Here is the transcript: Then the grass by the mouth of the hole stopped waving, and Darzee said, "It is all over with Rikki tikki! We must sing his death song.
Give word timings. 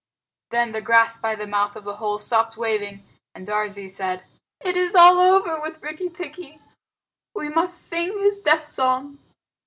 Then 0.49 0.71
the 0.71 0.81
grass 0.81 1.19
by 1.19 1.35
the 1.35 1.45
mouth 1.45 1.75
of 1.75 1.83
the 1.83 1.97
hole 1.97 2.17
stopped 2.17 2.57
waving, 2.57 3.05
and 3.35 3.45
Darzee 3.45 3.87
said, 3.87 4.23
"It 4.61 4.75
is 4.75 4.95
all 4.95 5.19
over 5.19 5.61
with 5.61 5.79
Rikki 5.83 6.09
tikki! 6.09 6.59
We 7.35 7.49
must 7.49 7.77
sing 7.83 8.17
his 8.19 8.41
death 8.41 8.65
song. 8.65 9.19